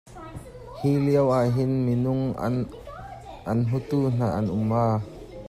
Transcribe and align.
Hi 0.77 0.93
lio 1.07 1.25
ah 1.37 1.41
hin 1.57 1.73
minung 1.85 2.23
an 3.51 3.59
hmutu 3.69 3.99
hna 4.13 4.27
an 4.37 4.45
um 4.55 4.63
maw? 4.69 4.95